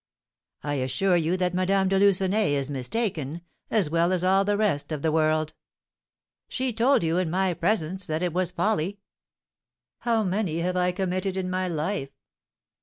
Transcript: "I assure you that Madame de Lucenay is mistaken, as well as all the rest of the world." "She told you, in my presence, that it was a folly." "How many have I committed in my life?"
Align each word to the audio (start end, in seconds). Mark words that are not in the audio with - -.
"I 0.63 0.73
assure 0.81 1.15
you 1.15 1.37
that 1.37 1.53
Madame 1.53 1.87
de 1.87 1.99
Lucenay 1.99 2.53
is 2.55 2.71
mistaken, 2.71 3.43
as 3.69 3.91
well 3.91 4.11
as 4.11 4.23
all 4.23 4.43
the 4.43 4.57
rest 4.57 4.91
of 4.91 5.03
the 5.03 5.11
world." 5.11 5.53
"She 6.49 6.73
told 6.73 7.03
you, 7.03 7.19
in 7.19 7.29
my 7.29 7.53
presence, 7.53 8.07
that 8.07 8.23
it 8.23 8.33
was 8.33 8.49
a 8.49 8.53
folly." 8.55 8.97
"How 9.99 10.23
many 10.23 10.57
have 10.61 10.75
I 10.75 10.91
committed 10.91 11.37
in 11.37 11.51
my 11.51 11.67
life?" 11.67 12.09